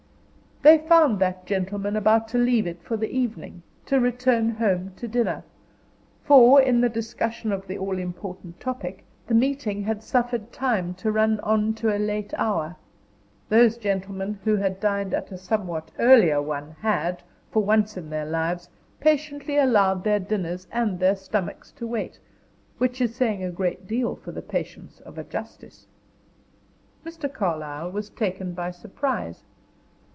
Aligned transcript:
They 0.63 0.77
found 0.77 1.17
that 1.17 1.47
gentleman 1.47 1.95
about 1.95 2.27
to 2.29 2.37
leave 2.37 2.67
it 2.67 2.83
for 2.83 2.95
the 2.95 3.09
evening, 3.09 3.63
to 3.87 3.99
return 3.99 4.51
home 4.51 4.91
to 4.97 5.07
dinner; 5.07 5.43
for, 6.23 6.61
in 6.61 6.81
the 6.81 6.87
discussion 6.87 7.51
of 7.51 7.65
the 7.65 7.79
all 7.79 7.97
important 7.97 8.59
topic, 8.59 9.03
the 9.25 9.33
meeting 9.33 9.81
had 9.85 10.03
suffered 10.03 10.53
time 10.53 10.93
to 10.93 11.11
run 11.11 11.39
on 11.39 11.73
to 11.73 11.91
a 11.91 11.97
late 11.97 12.31
hour; 12.37 12.75
those 13.49 13.75
gentlemen 13.75 14.37
who 14.43 14.55
dined 14.79 15.15
at 15.15 15.31
a 15.31 15.37
somewhat 15.39 15.89
earlier 15.97 16.39
one 16.39 16.75
had, 16.81 17.23
for 17.49 17.63
once 17.63 17.97
in 17.97 18.11
their 18.11 18.27
lives, 18.27 18.69
patiently 18.99 19.57
allowed 19.57 20.03
their 20.03 20.19
dinners 20.19 20.67
and 20.71 20.99
their 20.99 21.15
stomachs 21.15 21.71
to 21.71 21.87
wait 21.87 22.19
which 22.77 23.01
is 23.01 23.15
saying 23.15 23.43
a 23.43 23.49
great 23.49 23.87
deal 23.87 24.15
for 24.15 24.31
the 24.31 24.43
patience 24.43 24.99
of 24.99 25.17
a 25.17 25.23
justice. 25.23 25.87
Mr. 27.03 27.33
Carlyle 27.33 27.89
was 27.89 28.11
taken 28.11 28.53
by 28.53 28.69
surprise. 28.69 29.41